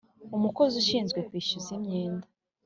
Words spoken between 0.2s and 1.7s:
Umunkozi ushinzwe kwishyuza